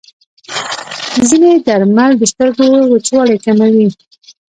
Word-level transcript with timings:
ځینې 1.27 1.51
درمل 1.67 2.11
د 2.17 2.23
سترګو 2.31 2.67
وچوالی 2.91 3.37
کموي. 3.45 3.87